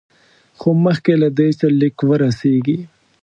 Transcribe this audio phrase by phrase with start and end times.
[0.59, 2.77] خو مخکې له دې چې لیک ورسیږي.